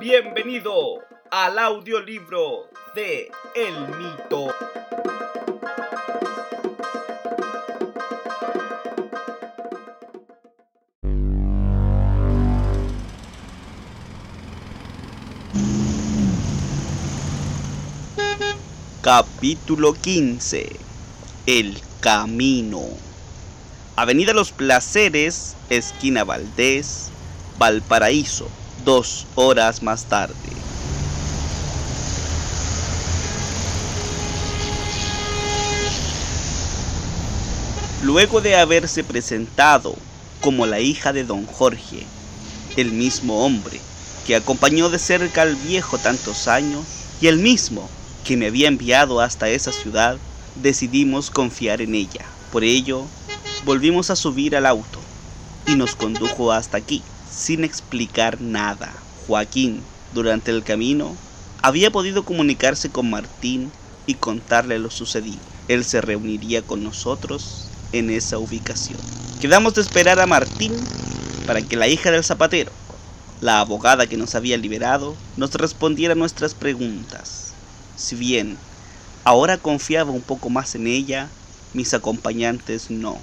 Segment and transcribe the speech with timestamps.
[0.00, 4.46] Bienvenido al audiolibro de El Mito.
[19.02, 20.76] Capítulo 15
[21.44, 22.80] El Camino.
[23.96, 27.10] Avenida Los Placeres, esquina Valdés,
[27.58, 28.48] Valparaíso,
[28.84, 30.34] dos horas más tarde.
[38.02, 39.94] Luego de haberse presentado
[40.40, 42.06] como la hija de don Jorge,
[42.76, 43.78] el mismo hombre
[44.26, 46.84] que acompañó de cerca al viejo tantos años
[47.20, 47.88] y el mismo
[48.24, 50.16] que me había enviado hasta esa ciudad,
[50.56, 52.24] decidimos confiar en ella.
[52.52, 53.04] Por ello,
[53.64, 54.98] volvimos a subir al auto
[55.66, 58.92] y nos condujo hasta aquí, sin explicar nada.
[59.26, 61.14] Joaquín, durante el camino,
[61.62, 63.70] había podido comunicarse con Martín
[64.06, 65.38] y contarle lo sucedido.
[65.68, 68.98] Él se reuniría con nosotros en esa ubicación.
[69.40, 70.72] Quedamos de esperar a Martín
[71.46, 72.72] para que la hija del zapatero,
[73.40, 77.52] la abogada que nos había liberado, nos respondiera nuestras preguntas.
[77.96, 78.56] Si bien
[79.24, 81.28] ahora confiaba un poco más en ella,
[81.72, 83.18] mis acompañantes no,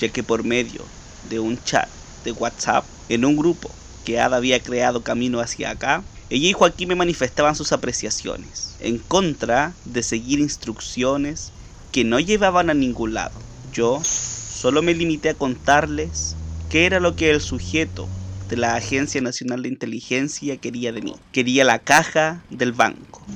[0.00, 0.82] ya que por medio
[1.28, 1.88] de un chat
[2.24, 3.70] de WhatsApp en un grupo
[4.04, 8.98] que Ada había creado camino hacia acá, ella y Joaquín me manifestaban sus apreciaciones, en
[8.98, 11.52] contra de seguir instrucciones
[11.90, 13.40] que no llevaban a ningún lado.
[13.72, 16.36] Yo solo me limité a contarles
[16.68, 18.06] qué era lo que el sujeto
[18.48, 21.14] de la Agencia Nacional de Inteligencia quería de mí.
[21.32, 23.30] Quería la caja del banco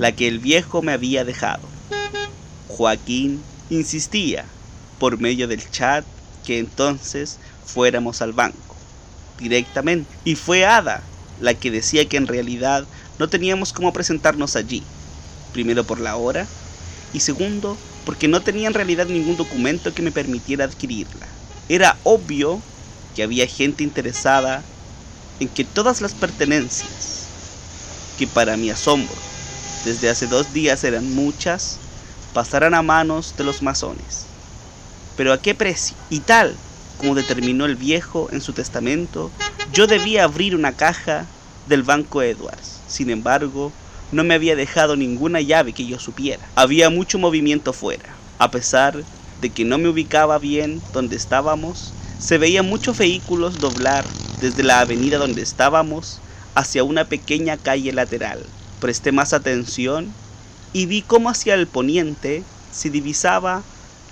[0.00, 1.68] la que el viejo me había dejado.
[2.66, 4.48] Joaquín insistía,
[4.98, 6.06] por medio del chat,
[6.42, 7.38] que entonces
[7.70, 8.76] fuéramos al banco,
[9.38, 10.10] directamente.
[10.24, 11.02] Y fue Ada
[11.40, 12.84] la que decía que en realidad
[13.18, 14.82] no teníamos cómo presentarnos allí.
[15.52, 16.46] Primero por la hora
[17.12, 21.26] y segundo porque no tenía en realidad ningún documento que me permitiera adquirirla.
[21.68, 22.60] Era obvio
[23.14, 24.62] que había gente interesada
[25.38, 27.24] en que todas las pertenencias,
[28.18, 29.16] que para mi asombro
[29.84, 31.78] desde hace dos días eran muchas,
[32.34, 34.26] pasarán a manos de los masones.
[35.16, 35.96] Pero ¿a qué precio?
[36.10, 36.54] Y tal
[37.00, 39.30] como determinó el viejo en su testamento,
[39.72, 41.26] yo debía abrir una caja
[41.66, 42.80] del Banco Edwards.
[42.86, 43.72] Sin embargo,
[44.12, 46.46] no me había dejado ninguna llave que yo supiera.
[46.54, 48.14] Había mucho movimiento fuera.
[48.38, 49.02] A pesar
[49.40, 54.04] de que no me ubicaba bien donde estábamos, se veían muchos vehículos doblar
[54.40, 56.20] desde la avenida donde estábamos
[56.54, 58.44] hacia una pequeña calle lateral
[58.80, 60.12] presté más atención
[60.72, 63.62] y vi cómo hacia el poniente se divisaba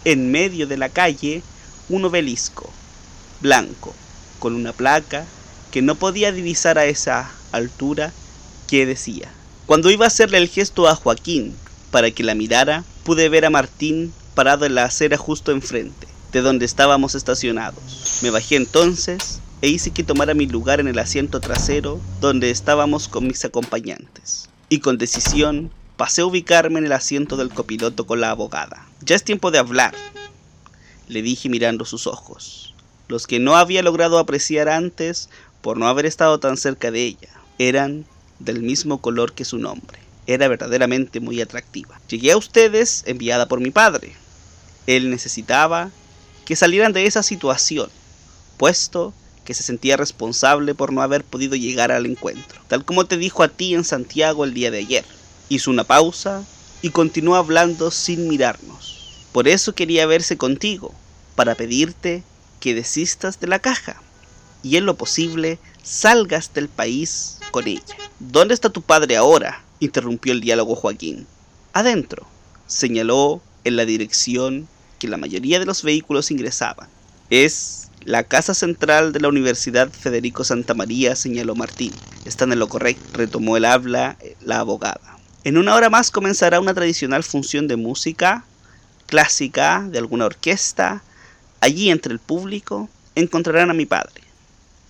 [0.05, 1.43] en medio de la calle
[1.89, 2.71] un obelisco
[3.41, 3.95] blanco
[4.39, 5.27] con una placa
[5.71, 8.13] que no podía divisar a esa altura
[8.69, 9.31] que decía.
[9.67, 11.55] Cuando iba a hacerle el gesto a Joaquín
[11.91, 16.43] para que la mirara, pude ver a Martín parado en la acera justo enfrente, de
[16.43, 18.21] donde estábamos estacionados.
[18.23, 23.09] Me bajé entonces e hice que tomara mi lugar en el asiento trasero donde estábamos
[23.09, 28.21] con mis acompañantes y con decisión pasé a ubicarme en el asiento del copiloto con
[28.21, 28.87] la abogada.
[29.01, 29.95] Ya es tiempo de hablar,
[31.09, 32.75] le dije mirando sus ojos,
[33.09, 35.29] los que no había logrado apreciar antes
[35.63, 37.29] por no haber estado tan cerca de ella.
[37.59, 38.05] Eran
[38.39, 39.99] del mismo color que su nombre.
[40.27, 42.01] Era verdaderamente muy atractiva.
[42.09, 44.15] Llegué a ustedes enviada por mi padre.
[44.87, 45.91] Él necesitaba
[46.45, 47.91] que salieran de esa situación,
[48.57, 49.13] puesto
[49.45, 53.43] que se sentía responsable por no haber podido llegar al encuentro, tal como te dijo
[53.43, 55.05] a ti en Santiago el día de ayer.
[55.49, 56.45] Hizo una pausa
[56.83, 59.27] y continuó hablando sin mirarnos.
[59.33, 60.95] Por eso quería verse contigo,
[61.35, 62.23] para pedirte
[62.61, 64.01] que desistas de la caja
[64.63, 67.83] y en lo posible salgas del país con ella.
[68.19, 69.63] ¿Dónde está tu padre ahora?
[69.81, 71.27] interrumpió el diálogo Joaquín.
[71.73, 72.27] Adentro,
[72.67, 74.69] señaló en la dirección
[74.99, 76.89] que la mayoría de los vehículos ingresaban.
[77.31, 81.93] Es la casa central de la Universidad Federico Santa María, señaló Martín.
[82.25, 85.19] Están en lo correcto, retomó el habla la abogada.
[85.45, 88.45] En una hora más comenzará una tradicional función de música
[89.07, 91.03] clásica de alguna orquesta.
[91.61, 94.23] Allí entre el público encontrarán a mi padre.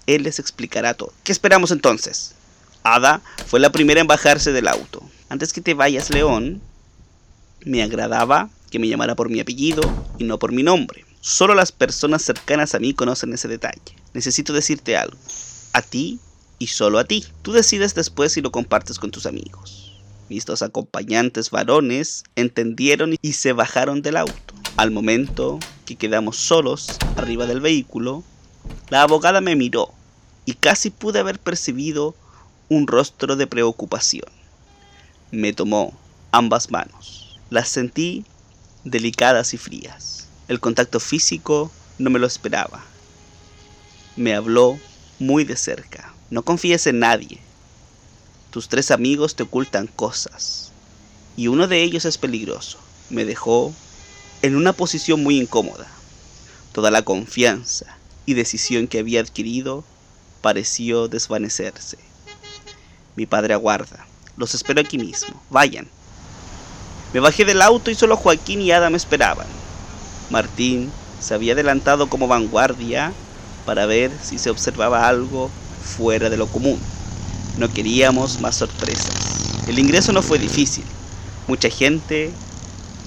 [0.07, 1.13] Él les explicará todo.
[1.25, 2.35] ¿Qué esperamos entonces?
[2.83, 5.03] Ada fue la primera en bajarse del auto.
[5.29, 6.61] Antes que te vayas, León,
[7.65, 9.83] me agradaba que me llamara por mi apellido
[10.19, 11.05] y no por mi nombre.
[11.21, 13.81] Solo las personas cercanas a mí conocen ese detalle.
[14.15, 15.19] Necesito decirte algo.
[15.73, 16.21] A ti
[16.59, 17.25] y solo a ti.
[17.43, 19.99] Tú decides después si lo compartes con tus amigos.
[20.29, 24.55] Mis dos acompañantes varones entendieron y se bajaron del auto.
[24.79, 28.23] Al momento que quedamos solos arriba del vehículo,
[28.91, 29.93] la abogada me miró
[30.45, 32.15] y casi pude haber percibido
[32.69, 34.31] un rostro de preocupación.
[35.33, 35.99] Me tomó
[36.31, 37.41] ambas manos.
[37.51, 38.25] Las sentí
[38.85, 40.29] delicadas y frías.
[40.47, 42.85] El contacto físico no me lo esperaba.
[44.15, 44.79] Me habló
[45.19, 46.15] muy de cerca.
[46.31, 47.41] No confíes en nadie.
[48.53, 50.71] Tus tres amigos te ocultan cosas.
[51.37, 52.79] Y uno de ellos es peligroso.
[53.11, 53.75] Me dejó
[54.43, 55.87] en una posición muy incómoda.
[56.73, 57.87] Toda la confianza
[58.27, 59.85] y decisión que había adquirido
[60.43, 61.99] pareció desvanecerse.
[63.17, 64.07] Mi padre aguarda.
[64.37, 65.43] Los espero aquí mismo.
[65.51, 65.89] Vayan.
[67.13, 69.47] Me bajé del auto y solo Joaquín y Ada me esperaban.
[70.31, 73.13] Martín se había adelantado como vanguardia
[73.65, 75.51] para ver si se observaba algo
[75.83, 76.79] fuera de lo común.
[77.57, 79.67] No queríamos más sorpresas.
[79.67, 80.85] El ingreso no fue difícil.
[81.49, 82.31] Mucha gente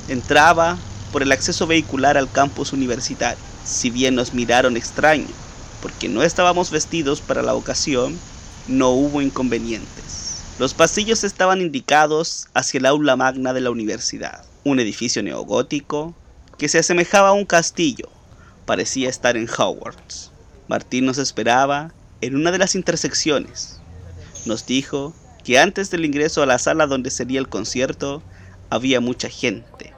[0.09, 0.77] entraba
[1.11, 3.43] por el acceso vehicular al campus universitario.
[3.65, 5.27] Si bien nos miraron extraño,
[5.81, 8.17] porque no estábamos vestidos para la ocasión,
[8.67, 10.43] no hubo inconvenientes.
[10.59, 16.13] Los pasillos estaban indicados hacia el aula magna de la universidad, un edificio neogótico
[16.57, 18.09] que se asemejaba a un castillo,
[18.65, 20.31] parecía estar en Hogwarts.
[20.67, 21.91] Martín nos esperaba
[22.21, 23.79] en una de las intersecciones.
[24.45, 28.21] Nos dijo que antes del ingreso a la sala donde sería el concierto
[28.69, 29.90] había mucha gente,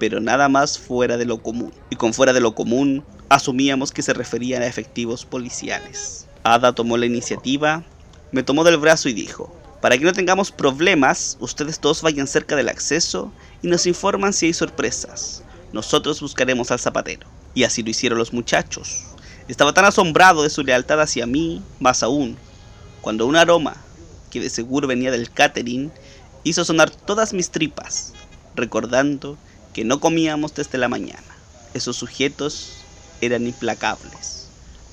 [0.00, 1.72] pero nada más fuera de lo común.
[1.90, 6.26] Y con fuera de lo común asumíamos que se referían a efectivos policiales.
[6.42, 7.84] Ada tomó la iniciativa,
[8.32, 12.56] me tomó del brazo y dijo, para que no tengamos problemas, ustedes dos vayan cerca
[12.56, 13.30] del acceso
[13.62, 15.44] y nos informan si hay sorpresas.
[15.72, 17.28] Nosotros buscaremos al zapatero.
[17.54, 19.04] Y así lo hicieron los muchachos.
[19.48, 22.36] Estaba tan asombrado de su lealtad hacia mí, más aún,
[23.02, 23.76] cuando un aroma,
[24.30, 25.92] que de seguro venía del catering,
[26.42, 28.14] hizo sonar todas mis tripas,
[28.54, 29.36] recordando
[29.72, 31.22] que no comíamos desde la mañana.
[31.74, 32.72] Esos sujetos
[33.20, 34.48] eran implacables.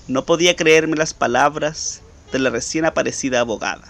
[0.08, 2.02] No podía creerme las palabras
[2.32, 3.88] de la recién aparecida abogada,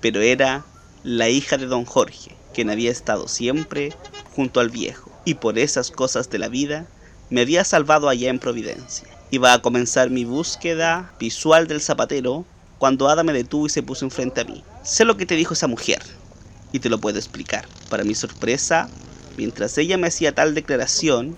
[0.00, 0.64] pero era
[1.02, 3.94] la hija de don Jorge, quien había estado siempre
[4.34, 6.86] junto al viejo, y por esas cosas de la vida
[7.30, 9.08] me había salvado allá en Providencia.
[9.30, 12.44] Iba a comenzar mi búsqueda visual del zapatero
[12.78, 14.62] cuando Ada me detuvo y se puso enfrente a mí.
[14.82, 16.02] Sé lo que te dijo esa mujer,
[16.72, 17.66] y te lo puedo explicar.
[17.88, 18.88] Para mi sorpresa,
[19.36, 21.36] mientras ella me hacía tal declaración,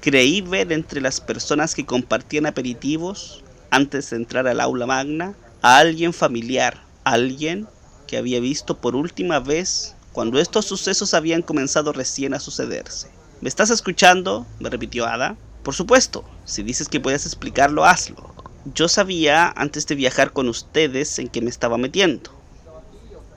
[0.00, 5.78] creí ver entre las personas que compartían aperitivos antes de entrar al aula magna a
[5.78, 7.66] alguien familiar, alguien
[8.06, 13.08] que había visto por última vez cuando estos sucesos habían comenzado recién a sucederse.
[13.40, 14.46] ¿Me estás escuchando?
[14.60, 15.36] me repitió Ada.
[15.62, 18.34] Por supuesto, si dices que puedes explicarlo, hazlo.
[18.72, 22.30] Yo sabía antes de viajar con ustedes en qué me estaba metiendo.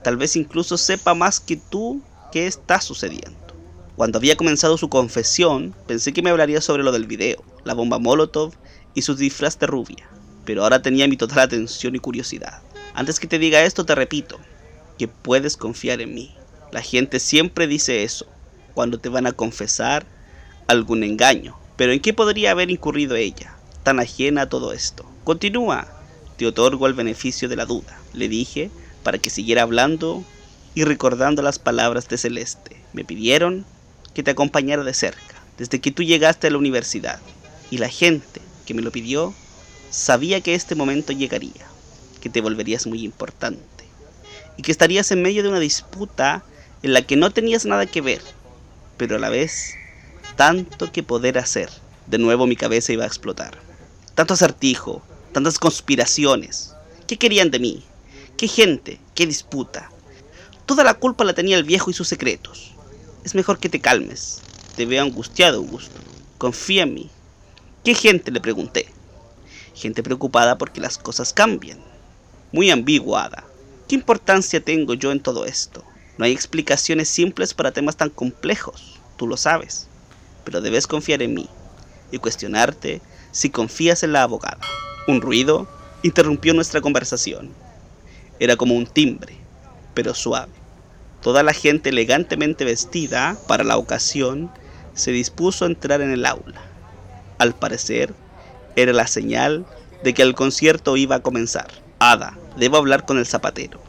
[0.02, 2.00] Tal vez incluso sepa más que tú
[2.32, 3.49] qué está sucediendo.
[4.00, 7.98] Cuando había comenzado su confesión, pensé que me hablaría sobre lo del video, la bomba
[7.98, 8.54] Molotov
[8.94, 10.08] y su disfraz de rubia,
[10.46, 12.62] pero ahora tenía mi total atención y curiosidad.
[12.94, 14.38] Antes que te diga esto, te repito,
[14.96, 16.34] que puedes confiar en mí.
[16.72, 18.24] La gente siempre dice eso,
[18.72, 20.06] cuando te van a confesar
[20.66, 21.58] algún engaño.
[21.76, 25.04] Pero ¿en qué podría haber incurrido ella, tan ajena a todo esto?
[25.24, 25.86] Continúa,
[26.38, 28.70] te otorgo el beneficio de la duda, le dije,
[29.02, 30.24] para que siguiera hablando
[30.74, 32.82] y recordando las palabras de Celeste.
[32.94, 33.66] Me pidieron
[34.14, 37.20] que te acompañara de cerca, desde que tú llegaste a la universidad.
[37.70, 39.34] Y la gente que me lo pidió
[39.90, 41.66] sabía que este momento llegaría,
[42.20, 43.84] que te volverías muy importante,
[44.56, 46.44] y que estarías en medio de una disputa
[46.82, 48.22] en la que no tenías nada que ver,
[48.96, 49.74] pero a la vez
[50.36, 51.70] tanto que poder hacer.
[52.06, 53.58] De nuevo mi cabeza iba a explotar.
[54.14, 56.74] Tanto acertijo, tantas conspiraciones.
[57.06, 57.84] ¿Qué querían de mí?
[58.36, 58.98] ¿Qué gente?
[59.14, 59.90] ¿Qué disputa?
[60.66, 62.72] Toda la culpa la tenía el viejo y sus secretos.
[63.22, 64.40] Es mejor que te calmes.
[64.76, 66.00] Te veo angustiado, Augusto.
[66.38, 67.10] Confía en mí.
[67.84, 68.30] ¿Qué gente?
[68.30, 68.86] le pregunté.
[69.74, 71.78] Gente preocupada porque las cosas cambian.
[72.50, 73.44] Muy ambiguada.
[73.88, 75.84] ¿Qué importancia tengo yo en todo esto?
[76.16, 79.86] No hay explicaciones simples para temas tan complejos, tú lo sabes.
[80.44, 81.48] Pero debes confiar en mí
[82.10, 84.60] y cuestionarte si confías en la abogada.
[85.06, 85.68] Un ruido
[86.02, 87.50] interrumpió nuestra conversación.
[88.38, 89.36] Era como un timbre,
[89.94, 90.52] pero suave.
[91.22, 94.50] Toda la gente elegantemente vestida para la ocasión
[94.94, 96.62] se dispuso a entrar en el aula.
[97.38, 98.14] Al parecer,
[98.76, 99.66] era la señal
[100.02, 101.68] de que el concierto iba a comenzar.
[101.98, 103.80] Ada, debo hablar con el zapatero.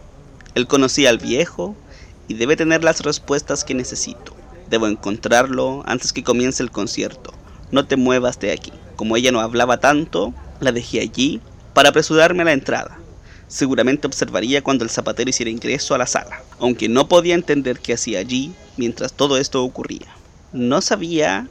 [0.56, 1.76] Él conocía al viejo
[2.28, 4.36] y debe tener las respuestas que necesito.
[4.70, 7.34] Debo encontrarlo antes que comience el concierto.
[7.72, 8.74] No te muevas de aquí.
[8.98, 11.42] Como ella no hablaba tanto, la dejé allí
[11.74, 13.01] para apresurarme a la entrada.
[13.52, 17.96] Seguramente observaría cuando el zapatero hiciera ingreso a la sala, aunque no podía entender qué
[17.96, 20.08] hacía allí mientras todo esto ocurría.
[20.54, 21.50] No sabía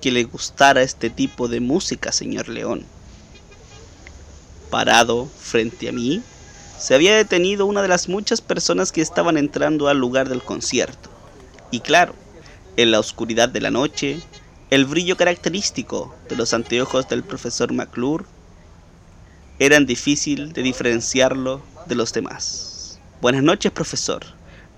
[0.00, 2.84] que le gustara este tipo de música, señor León.
[4.70, 6.22] Parado frente a mí,
[6.78, 11.10] se había detenido una de las muchas personas que estaban entrando al lugar del concierto.
[11.72, 12.14] Y claro,
[12.76, 14.20] en la oscuridad de la noche,
[14.70, 18.24] el brillo característico de los anteojos del profesor McClure
[19.60, 22.98] eran difícil de diferenciarlo de los demás.
[23.20, 24.24] Buenas noches, profesor.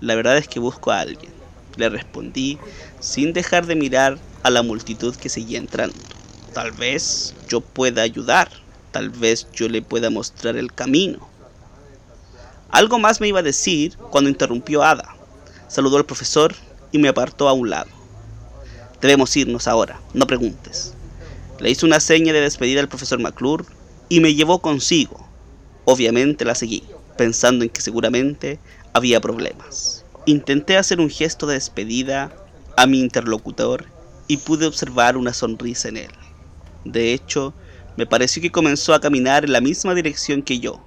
[0.01, 1.31] La verdad es que busco a alguien.
[1.77, 2.59] Le respondí
[2.99, 5.97] sin dejar de mirar a la multitud que seguía entrando.
[6.53, 8.49] Tal vez yo pueda ayudar.
[8.91, 11.27] Tal vez yo le pueda mostrar el camino.
[12.69, 15.15] Algo más me iba a decir cuando interrumpió Ada.
[15.67, 16.53] Saludó al profesor
[16.91, 17.89] y me apartó a un lado.
[19.01, 20.93] Debemos irnos ahora, no preguntes.
[21.59, 23.65] Le hice una seña de despedida al profesor McClure
[24.09, 25.27] y me llevó consigo.
[25.85, 26.83] Obviamente la seguí,
[27.17, 28.59] pensando en que seguramente
[28.93, 30.05] había problemas.
[30.25, 32.31] Intenté hacer un gesto de despedida
[32.75, 33.85] a mi interlocutor
[34.27, 36.11] y pude observar una sonrisa en él.
[36.83, 37.53] De hecho,
[37.95, 40.79] me pareció que comenzó a caminar en la misma dirección que yo,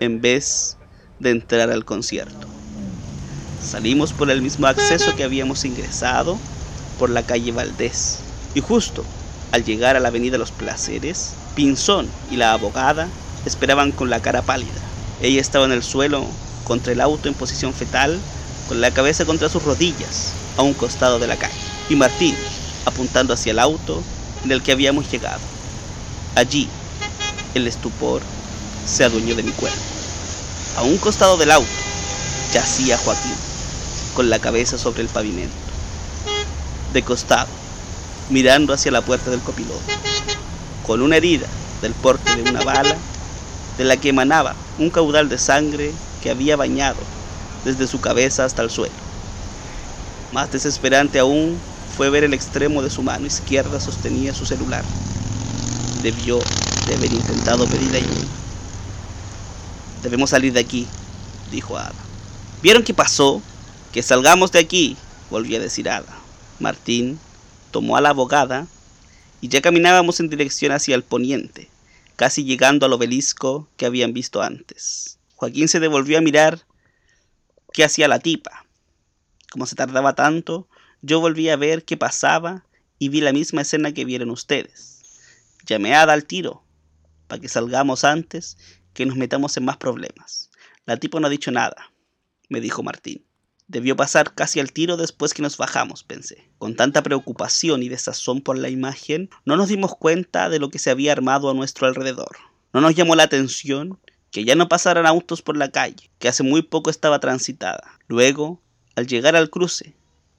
[0.00, 0.76] en vez
[1.18, 2.46] de entrar al concierto.
[3.62, 6.38] Salimos por el mismo acceso que habíamos ingresado,
[6.98, 8.20] por la calle Valdés,
[8.54, 9.04] y justo
[9.52, 13.08] al llegar a la avenida Los Placeres, Pinzón y la abogada
[13.46, 14.70] esperaban con la cara pálida.
[15.22, 16.26] Ella estaba en el suelo,
[16.64, 18.20] contra el auto en posición fetal,
[18.68, 21.54] con la cabeza contra sus rodillas, a un costado de la calle,
[21.88, 22.36] y Martín
[22.84, 24.02] apuntando hacia el auto
[24.44, 25.40] en el que habíamos llegado.
[26.34, 26.68] Allí,
[27.54, 28.20] el estupor
[28.86, 29.80] se adueñó de mi cuerpo.
[30.76, 31.68] A un costado del auto
[32.52, 33.34] yacía Joaquín,
[34.14, 35.56] con la cabeza sobre el pavimento.
[36.92, 37.48] De costado,
[38.28, 39.80] mirando hacia la puerta del copiloto,
[40.86, 41.48] con una herida
[41.82, 42.96] del porte de una bala,
[43.76, 46.96] de la que emanaba un caudal de sangre que había bañado
[47.64, 48.94] desde su cabeza hasta el suelo.
[50.32, 51.58] Más desesperante aún
[51.96, 54.84] fue ver el extremo de su mano izquierda sostenía su celular.
[56.02, 56.38] Debió
[56.86, 58.26] de haber intentado pedir ayuda.
[60.02, 60.86] Debemos salir de aquí,
[61.50, 61.92] dijo Ada.
[62.62, 63.42] ¿Vieron qué pasó?
[63.92, 64.96] Que salgamos de aquí,
[65.30, 66.14] volvió a decir Ada.
[66.60, 67.18] Martín
[67.72, 68.66] tomó a la abogada
[69.40, 71.68] y ya caminábamos en dirección hacia el poniente,
[72.16, 75.18] casi llegando al obelisco que habían visto antes.
[75.34, 76.62] Joaquín se devolvió a mirar
[77.72, 78.64] qué hacía la tipa.
[79.50, 80.68] Como se tardaba tanto,
[81.02, 82.64] yo volví a ver qué pasaba
[82.98, 85.02] y vi la misma escena que vieron ustedes.
[85.66, 86.62] Llamé a Ada al tiro,
[87.26, 88.56] para que salgamos antes
[88.94, 90.50] que nos metamos en más problemas.
[90.86, 91.92] La tipa no ha dicho nada,
[92.48, 93.25] me dijo Martín.
[93.68, 96.48] Debió pasar casi al tiro después que nos bajamos, pensé.
[96.58, 100.78] Con tanta preocupación y desazón por la imagen, no nos dimos cuenta de lo que
[100.78, 102.36] se había armado a nuestro alrededor.
[102.72, 103.98] No nos llamó la atención
[104.30, 107.98] que ya no pasaran autos por la calle, que hace muy poco estaba transitada.
[108.06, 108.60] Luego,
[108.94, 109.96] al llegar al cruce,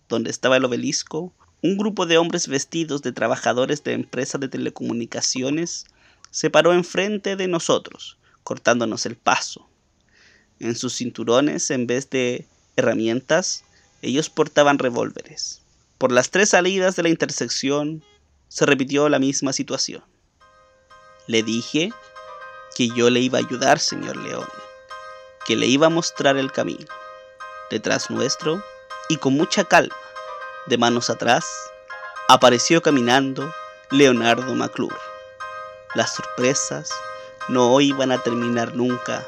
[0.08, 5.86] donde estaba el obelisco, un grupo de hombres vestidos de trabajadores de empresas de telecomunicaciones
[6.32, 9.68] se paró enfrente de nosotros, cortándonos el paso.
[10.60, 13.64] En sus cinturones, en vez de herramientas,
[14.02, 15.62] ellos portaban revólveres.
[15.98, 18.04] Por las tres salidas de la intersección
[18.48, 20.04] se repitió la misma situación.
[21.26, 21.92] Le dije
[22.76, 24.48] que yo le iba a ayudar, señor León,
[25.46, 26.86] que le iba a mostrar el camino.
[27.70, 28.64] Detrás nuestro,
[29.10, 29.96] y con mucha calma,
[30.68, 31.46] de manos atrás,
[32.30, 33.52] apareció caminando
[33.90, 34.96] Leonardo McClure.
[35.96, 36.92] Las sorpresas
[37.50, 39.26] no iban a terminar nunca